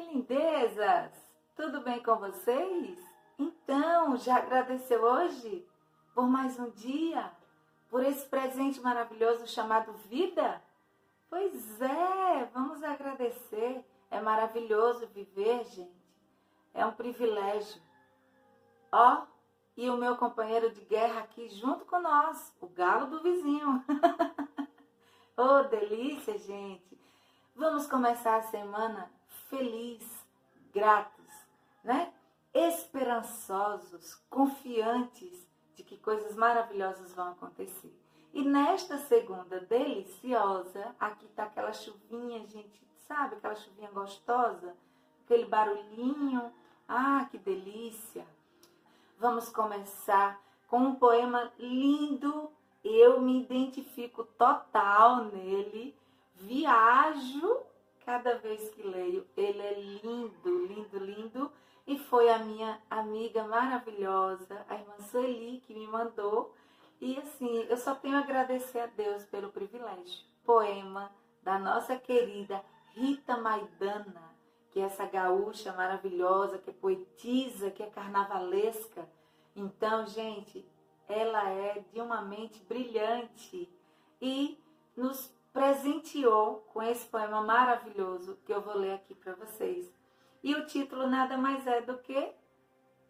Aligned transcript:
lindezas! 0.00 1.12
Tudo 1.56 1.80
bem 1.80 2.02
com 2.02 2.16
vocês? 2.16 2.98
Então, 3.38 4.16
já 4.16 4.36
agradeceu 4.36 5.02
hoje 5.02 5.66
por 6.14 6.28
mais 6.28 6.58
um 6.58 6.70
dia? 6.70 7.32
Por 7.88 8.02
esse 8.04 8.26
presente 8.26 8.80
maravilhoso 8.80 9.46
chamado 9.46 9.92
vida? 10.08 10.60
Pois 11.30 11.80
é, 11.80 12.44
vamos 12.52 12.82
agradecer. 12.82 13.84
É 14.10 14.20
maravilhoso 14.20 15.06
viver, 15.08 15.64
gente. 15.64 16.04
É 16.72 16.84
um 16.84 16.92
privilégio. 16.92 17.80
Ó, 18.90 19.22
e 19.76 19.88
o 19.90 19.96
meu 19.96 20.16
companheiro 20.16 20.70
de 20.70 20.80
guerra 20.82 21.20
aqui 21.20 21.48
junto 21.48 21.84
com 21.84 22.00
nós, 22.00 22.52
o 22.60 22.66
galo 22.66 23.06
do 23.06 23.22
vizinho. 23.22 23.84
oh, 25.36 25.62
delícia, 25.68 26.36
gente. 26.38 26.98
Vamos 27.54 27.86
começar 27.86 28.36
a 28.36 28.42
semana 28.42 29.10
feliz, 29.54 30.26
gratos, 30.72 31.32
né? 31.84 32.12
Esperançosos, 32.52 34.16
confiantes 34.28 35.46
de 35.76 35.82
que 35.84 35.96
coisas 35.96 36.34
maravilhosas 36.34 37.14
vão 37.14 37.28
acontecer. 37.28 37.92
E 38.32 38.42
nesta 38.42 38.98
segunda 38.98 39.60
deliciosa, 39.60 40.94
aqui 40.98 41.26
tá 41.28 41.44
aquela 41.44 41.72
chuvinha, 41.72 42.44
gente, 42.48 42.82
sabe? 43.06 43.36
Aquela 43.36 43.54
chuvinha 43.54 43.90
gostosa, 43.90 44.74
aquele 45.24 45.46
barulhinho. 45.46 46.52
Ah, 46.88 47.26
que 47.30 47.38
delícia! 47.38 48.26
Vamos 49.18 49.48
começar 49.48 50.40
com 50.66 50.78
um 50.78 50.94
poema 50.96 51.52
lindo. 51.58 52.50
Eu 52.82 53.20
me 53.20 53.40
identifico 53.40 54.24
total 54.24 55.24
nele. 55.26 55.96
Viajo 56.34 57.62
cada 58.04 58.36
vez 58.38 58.68
que 58.70 58.82
leio. 58.82 59.26
Ele 59.36 59.60
é 59.60 59.74
lindo, 59.80 60.66
lindo, 60.66 60.98
lindo. 60.98 61.52
E 61.86 61.98
foi 61.98 62.30
a 62.30 62.38
minha 62.38 62.80
amiga 62.88 63.44
maravilhosa, 63.44 64.64
a 64.68 64.74
irmã 64.74 64.94
Sueli, 65.10 65.60
que 65.66 65.74
me 65.74 65.86
mandou. 65.86 66.54
E 67.00 67.18
assim, 67.18 67.66
eu 67.68 67.76
só 67.76 67.94
tenho 67.94 68.16
a 68.16 68.20
agradecer 68.20 68.78
a 68.78 68.86
Deus 68.86 69.24
pelo 69.24 69.50
privilégio. 69.50 70.24
Poema 70.44 71.12
da 71.42 71.58
nossa 71.58 71.96
querida 71.96 72.64
Rita 72.94 73.36
Maidana, 73.36 74.34
que 74.70 74.80
é 74.80 74.84
essa 74.84 75.04
gaúcha 75.04 75.72
maravilhosa, 75.72 76.58
que 76.58 76.70
é 76.70 76.72
poetisa, 76.72 77.70
que 77.70 77.82
é 77.82 77.90
carnavalesca. 77.90 79.06
Então, 79.54 80.06
gente, 80.06 80.66
ela 81.08 81.50
é 81.50 81.84
de 81.92 82.00
uma 82.00 82.22
mente 82.22 82.60
brilhante 82.64 83.68
e 84.20 84.58
nos 84.96 85.30
presenteou 85.54 86.66
com 86.72 86.82
esse 86.82 87.06
poema 87.06 87.40
maravilhoso 87.40 88.36
que 88.44 88.52
eu 88.52 88.60
vou 88.60 88.76
ler 88.76 88.94
aqui 88.94 89.14
para 89.14 89.36
vocês. 89.36 89.88
E 90.42 90.52
o 90.52 90.66
título 90.66 91.06
nada 91.06 91.38
mais 91.38 91.64
é 91.64 91.80
do 91.80 91.96
que 91.98 92.34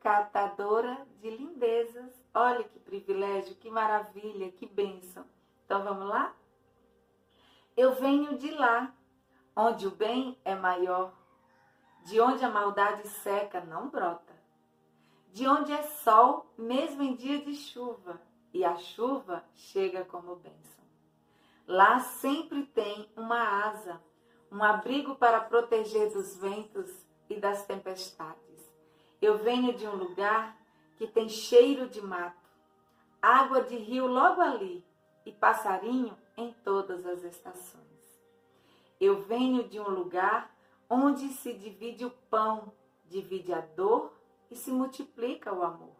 Catadora 0.00 1.04
de 1.20 1.30
Lindezas. 1.30 2.24
Olha 2.32 2.62
que 2.62 2.78
privilégio, 2.78 3.56
que 3.56 3.68
maravilha, 3.68 4.52
que 4.52 4.66
bênção. 4.66 5.26
Então 5.64 5.82
vamos 5.82 6.08
lá? 6.08 6.32
Eu 7.76 7.94
venho 7.94 8.38
de 8.38 8.52
lá, 8.52 8.94
onde 9.56 9.88
o 9.88 9.90
bem 9.90 10.38
é 10.44 10.54
maior, 10.54 11.12
de 12.04 12.20
onde 12.20 12.44
a 12.44 12.50
maldade 12.50 13.06
seca 13.08 13.60
não 13.60 13.88
brota, 13.88 14.32
de 15.32 15.46
onde 15.48 15.72
é 15.72 15.82
sol 15.82 16.46
mesmo 16.56 17.02
em 17.02 17.16
dia 17.16 17.40
de 17.44 17.54
chuva, 17.56 18.20
e 18.54 18.64
a 18.64 18.76
chuva 18.76 19.44
chega 19.54 20.04
como 20.04 20.36
bênção. 20.36 20.87
Lá 21.68 22.00
sempre 22.00 22.64
tem 22.64 23.06
uma 23.14 23.66
asa, 23.66 24.00
um 24.50 24.64
abrigo 24.64 25.16
para 25.16 25.38
proteger 25.38 26.10
dos 26.10 26.34
ventos 26.34 26.90
e 27.28 27.38
das 27.38 27.66
tempestades. 27.66 28.72
Eu 29.20 29.36
venho 29.36 29.74
de 29.74 29.86
um 29.86 29.94
lugar 29.94 30.56
que 30.96 31.06
tem 31.06 31.28
cheiro 31.28 31.86
de 31.86 32.00
mato, 32.00 32.48
água 33.20 33.60
de 33.60 33.76
rio 33.76 34.06
logo 34.06 34.40
ali 34.40 34.82
e 35.26 35.30
passarinho 35.30 36.16
em 36.38 36.54
todas 36.64 37.04
as 37.04 37.22
estações. 37.22 37.84
Eu 38.98 39.20
venho 39.24 39.68
de 39.68 39.78
um 39.78 39.90
lugar 39.90 40.50
onde 40.88 41.28
se 41.28 41.52
divide 41.52 42.06
o 42.06 42.10
pão, 42.30 42.72
divide 43.04 43.52
a 43.52 43.60
dor 43.60 44.14
e 44.50 44.56
se 44.56 44.70
multiplica 44.70 45.52
o 45.52 45.62
amor. 45.62 45.96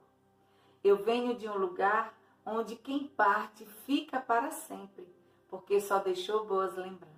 Eu 0.82 1.04
venho 1.04 1.34
de 1.34 1.46
um 1.46 1.58
lugar 1.58 2.18
onde 2.46 2.74
quem 2.74 3.06
parte 3.06 3.66
fica 3.84 4.18
para 4.18 4.50
sempre 4.50 5.18
porque 5.48 5.80
só 5.80 5.98
deixou 5.98 6.44
boas 6.44 6.76
lembranças. 6.76 7.16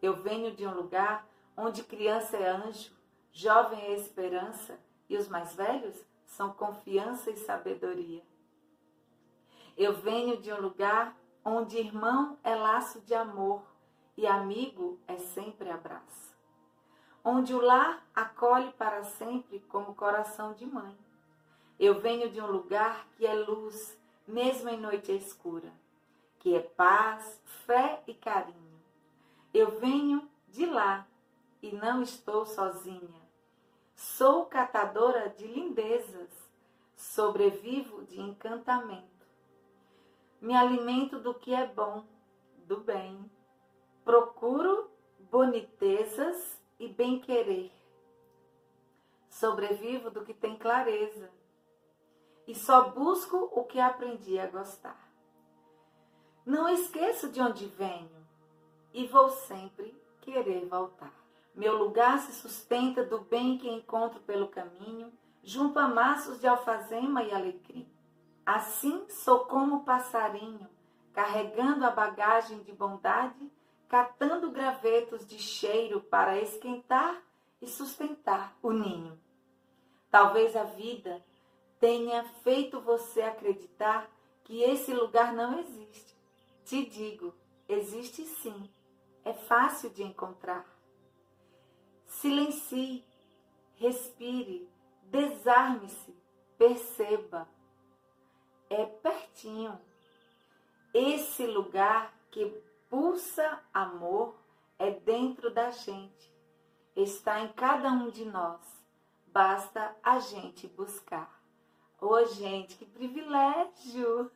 Eu 0.00 0.16
venho 0.16 0.54
de 0.54 0.66
um 0.66 0.74
lugar 0.74 1.26
onde 1.56 1.84
criança 1.84 2.36
é 2.36 2.48
anjo, 2.48 2.90
jovem 3.32 3.80
é 3.80 3.94
esperança 3.94 4.78
e 5.08 5.16
os 5.16 5.28
mais 5.28 5.54
velhos 5.54 5.94
são 6.24 6.52
confiança 6.52 7.30
e 7.30 7.36
sabedoria. 7.36 8.22
Eu 9.76 9.94
venho 9.94 10.40
de 10.40 10.52
um 10.52 10.60
lugar 10.60 11.16
onde 11.44 11.78
irmão 11.78 12.38
é 12.42 12.54
laço 12.54 13.00
de 13.00 13.14
amor 13.14 13.62
e 14.16 14.26
amigo 14.26 14.98
é 15.06 15.16
sempre 15.16 15.70
abraço. 15.70 16.34
Onde 17.22 17.54
o 17.54 17.60
lar 17.60 18.02
acolhe 18.14 18.72
para 18.72 19.04
sempre 19.04 19.60
como 19.60 19.94
coração 19.94 20.54
de 20.54 20.64
mãe. 20.64 20.96
Eu 21.78 22.00
venho 22.00 22.30
de 22.30 22.40
um 22.40 22.46
lugar 22.46 23.06
que 23.16 23.26
é 23.26 23.34
luz, 23.34 23.98
mesmo 24.26 24.70
em 24.70 24.80
noite 24.80 25.12
escura 25.12 25.70
que 26.40 26.54
é 26.54 26.60
paz, 26.60 27.40
fé 27.66 28.02
e 28.06 28.14
carinho. 28.14 28.80
Eu 29.52 29.78
venho 29.78 30.28
de 30.48 30.66
lá 30.66 31.06
e 31.62 31.70
não 31.70 32.02
estou 32.02 32.46
sozinha. 32.46 33.20
Sou 33.94 34.46
catadora 34.46 35.28
de 35.28 35.46
lindezas, 35.46 36.30
sobrevivo 36.96 38.04
de 38.04 38.20
encantamento. 38.20 39.04
Me 40.40 40.56
alimento 40.56 41.18
do 41.18 41.34
que 41.34 41.54
é 41.54 41.66
bom, 41.66 42.06
do 42.66 42.80
bem. 42.80 43.30
Procuro 44.02 44.90
bonitezas 45.30 46.58
e 46.78 46.88
bem-querer. 46.88 47.70
Sobrevivo 49.28 50.10
do 50.10 50.24
que 50.24 50.32
tem 50.32 50.56
clareza. 50.56 51.30
E 52.46 52.54
só 52.54 52.88
busco 52.88 53.50
o 53.52 53.64
que 53.64 53.78
aprendi 53.78 54.38
a 54.38 54.46
gostar. 54.46 55.09
Não 56.44 56.68
esqueço 56.68 57.28
de 57.28 57.40
onde 57.40 57.66
venho 57.66 58.26
e 58.94 59.06
vou 59.06 59.28
sempre 59.28 59.94
querer 60.22 60.66
voltar. 60.66 61.12
Meu 61.54 61.76
lugar 61.76 62.18
se 62.18 62.32
sustenta 62.32 63.04
do 63.04 63.20
bem 63.20 63.58
que 63.58 63.68
encontro 63.68 64.20
pelo 64.20 64.48
caminho, 64.48 65.12
junto 65.42 65.78
a 65.78 65.86
maços 65.86 66.40
de 66.40 66.46
alfazema 66.46 67.22
e 67.22 67.32
alecrim. 67.32 67.86
Assim 68.44 69.04
sou 69.10 69.40
como 69.40 69.76
o 69.76 69.84
passarinho, 69.84 70.66
carregando 71.12 71.84
a 71.84 71.90
bagagem 71.90 72.62
de 72.62 72.72
bondade, 72.72 73.50
catando 73.86 74.50
gravetos 74.50 75.26
de 75.26 75.38
cheiro 75.38 76.00
para 76.00 76.40
esquentar 76.40 77.20
e 77.60 77.68
sustentar 77.68 78.56
o 78.62 78.72
ninho. 78.72 79.20
Talvez 80.10 80.56
a 80.56 80.64
vida 80.64 81.22
tenha 81.78 82.24
feito 82.42 82.80
você 82.80 83.20
acreditar 83.20 84.10
que 84.42 84.62
esse 84.62 84.92
lugar 84.94 85.32
não 85.32 85.58
existe 85.58 86.09
te 86.70 86.86
digo, 86.86 87.34
existe 87.68 88.24
sim, 88.24 88.70
é 89.24 89.32
fácil 89.32 89.90
de 89.90 90.04
encontrar. 90.04 90.64
Silencie, 92.06 93.04
respire, 93.74 94.70
desarme-se, 95.02 96.14
perceba. 96.56 97.48
É 98.68 98.86
pertinho. 98.86 99.80
Esse 100.94 101.44
lugar 101.44 102.14
que 102.30 102.46
pulsa 102.88 103.60
amor 103.74 104.38
é 104.78 104.92
dentro 104.92 105.52
da 105.52 105.72
gente. 105.72 106.32
Está 106.94 107.40
em 107.40 107.52
cada 107.52 107.90
um 107.90 108.10
de 108.10 108.24
nós. 108.24 108.60
Basta 109.26 109.96
a 110.04 110.20
gente 110.20 110.68
buscar. 110.68 111.42
Ô, 112.00 112.10
oh, 112.10 112.24
gente, 112.26 112.76
que 112.76 112.86
privilégio! 112.86 114.30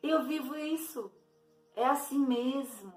Eu 0.00 0.22
vivo 0.22 0.54
isso 0.54 1.10
é 1.78 1.86
assim 1.86 2.18
mesmo. 2.18 2.92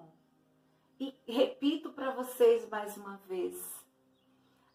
E 0.99 1.15
repito 1.27 1.91
para 1.91 2.11
vocês 2.11 2.67
mais 2.67 2.97
uma 2.97 3.17
vez. 3.27 3.55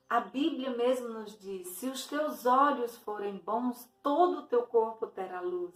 A 0.09 0.21
Bíblia 0.21 0.71
mesmo 0.71 1.09
nos 1.09 1.37
diz: 1.39 1.69
se 1.71 1.89
os 1.89 2.07
teus 2.07 2.47
olhos 2.47 2.97
forem 2.99 3.39
bons, 3.39 3.91
todo 4.05 4.39
o 4.39 4.47
teu 4.47 4.63
corpo 4.63 5.09
terá 5.09 5.41
luz. 5.41 5.75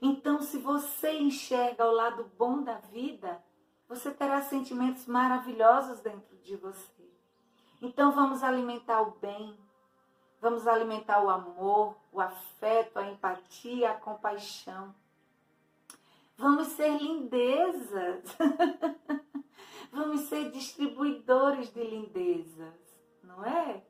Então, 0.00 0.40
se 0.40 0.58
você 0.58 1.18
enxerga 1.18 1.84
o 1.84 1.90
lado 1.90 2.30
bom 2.38 2.62
da 2.62 2.78
vida, 2.78 3.42
você 3.88 4.12
terá 4.12 4.40
sentimentos 4.40 5.06
maravilhosos 5.06 5.98
dentro 6.00 6.36
de 6.38 6.54
você. 6.54 7.10
Então, 7.82 8.12
vamos 8.12 8.44
alimentar 8.44 9.02
o 9.02 9.18
bem, 9.18 9.58
vamos 10.40 10.68
alimentar 10.68 11.20
o 11.24 11.28
amor, 11.28 11.96
o 12.12 12.20
afeto, 12.20 13.00
a 13.00 13.10
empatia, 13.10 13.90
a 13.90 13.94
compaixão. 13.94 14.94
Vamos 16.38 16.68
ser 16.68 16.96
lindezas. 16.96 18.22
Vamos 19.90 20.20
ser 20.22 20.52
distribuidores 20.52 21.72
de 21.72 21.82
lindezas. 21.82 22.74
não 23.24 23.44
é? 23.44 23.82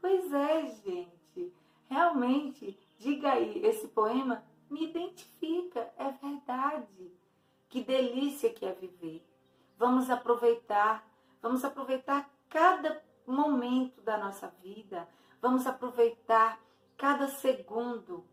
Pois 0.00 0.32
é, 0.32 0.66
gente. 0.84 1.54
Realmente, 1.88 2.76
diga 2.98 3.32
aí, 3.32 3.64
esse 3.64 3.86
poema 3.86 4.42
me 4.68 4.84
identifica, 4.84 5.88
é 5.96 6.10
verdade. 6.10 7.12
Que 7.68 7.84
delícia 7.84 8.52
que 8.52 8.66
é 8.66 8.72
viver. 8.72 9.24
Vamos 9.78 10.10
aproveitar, 10.10 11.08
vamos 11.40 11.64
aproveitar 11.64 12.28
cada 12.48 13.00
momento 13.24 14.00
da 14.02 14.18
nossa 14.18 14.48
vida, 14.60 15.08
vamos 15.40 15.66
aproveitar 15.66 16.60
cada 16.96 17.28
segundo 17.28 18.24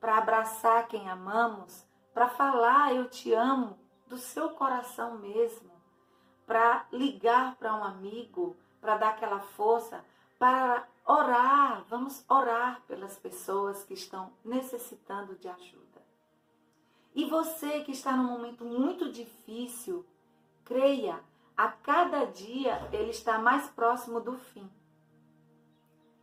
para 0.00 0.18
abraçar 0.18 0.88
quem 0.88 1.08
amamos, 1.08 1.86
para 2.16 2.30
falar 2.30 2.94
eu 2.94 3.10
te 3.10 3.34
amo 3.34 3.78
do 4.06 4.16
seu 4.16 4.48
coração 4.48 5.18
mesmo, 5.18 5.70
para 6.46 6.86
ligar 6.90 7.56
para 7.56 7.76
um 7.76 7.84
amigo, 7.84 8.56
para 8.80 8.96
dar 8.96 9.10
aquela 9.10 9.40
força, 9.40 10.02
para 10.38 10.88
orar, 11.04 11.84
vamos 11.90 12.24
orar 12.26 12.80
pelas 12.88 13.18
pessoas 13.18 13.84
que 13.84 13.92
estão 13.92 14.32
necessitando 14.42 15.36
de 15.36 15.46
ajuda. 15.46 16.02
E 17.14 17.26
você 17.26 17.82
que 17.82 17.92
está 17.92 18.16
num 18.16 18.30
momento 18.30 18.64
muito 18.64 19.12
difícil, 19.12 20.02
creia, 20.64 21.20
a 21.54 21.68
cada 21.68 22.24
dia 22.24 22.80
ele 22.94 23.10
está 23.10 23.38
mais 23.38 23.68
próximo 23.68 24.22
do 24.22 24.38
fim. 24.38 24.70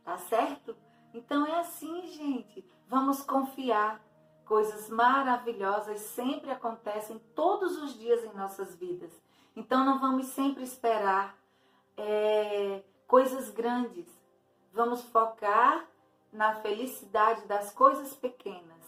Tá 0.02 0.18
certo? 0.18 0.76
Então 1.14 1.46
é 1.46 1.60
assim, 1.60 2.04
gente. 2.08 2.68
Vamos 2.88 3.22
confiar. 3.22 4.04
Coisas 4.44 4.88
maravilhosas 4.88 6.00
sempre 6.00 6.50
acontecem 6.50 7.18
todos 7.34 7.76
os 7.82 7.98
dias 7.98 8.22
em 8.24 8.36
nossas 8.36 8.74
vidas. 8.74 9.10
Então 9.56 9.84
não 9.84 9.98
vamos 9.98 10.26
sempre 10.26 10.62
esperar 10.62 11.36
é, 11.96 12.82
coisas 13.06 13.50
grandes. 13.50 14.06
Vamos 14.72 15.02
focar 15.04 15.86
na 16.32 16.56
felicidade 16.56 17.46
das 17.46 17.72
coisas 17.72 18.14
pequenas. 18.14 18.82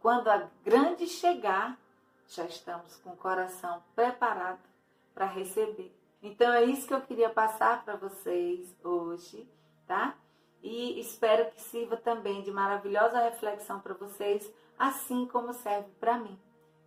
Quando 0.00 0.28
a 0.28 0.48
grande 0.64 1.06
chegar, 1.06 1.78
já 2.26 2.44
estamos 2.44 2.96
com 2.96 3.10
o 3.10 3.16
coração 3.16 3.82
preparado 3.94 4.66
para 5.14 5.26
receber. 5.26 5.94
Então 6.22 6.52
é 6.52 6.64
isso 6.64 6.86
que 6.86 6.94
eu 6.94 7.00
queria 7.00 7.30
passar 7.30 7.84
para 7.84 7.96
vocês 7.96 8.74
hoje, 8.82 9.48
tá? 9.86 10.16
E 10.62 10.98
espero 11.00 11.50
que 11.50 11.60
sirva 11.60 11.96
também 11.96 12.42
de 12.42 12.50
maravilhosa 12.50 13.20
reflexão 13.20 13.80
para 13.80 13.94
vocês, 13.94 14.52
assim 14.78 15.26
como 15.26 15.52
serve 15.52 15.88
para 16.00 16.18
mim, 16.18 16.38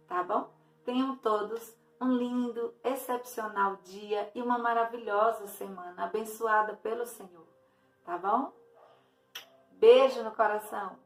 tá 0.08 0.24
bom? 0.24 0.50
Tenham 0.84 1.16
todos 1.16 1.76
um 2.00 2.14
lindo, 2.18 2.74
excepcional 2.84 3.78
dia 3.84 4.32
e 4.34 4.42
uma 4.42 4.58
maravilhosa 4.58 5.48
semana, 5.48 6.04
abençoada 6.04 6.74
pelo 6.78 7.06
Senhor, 7.06 7.48
tá 8.04 8.18
bom? 8.18 8.52
Beijo 9.74 10.24
no 10.24 10.32
coração. 10.32 10.98